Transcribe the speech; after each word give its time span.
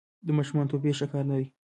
د 0.25 0.27
ماشومانو 0.37 0.71
توپیر 0.71 0.95
ښه 0.99 1.07
کار 1.11 1.25
نه 1.31 1.35
دی. 1.39 1.45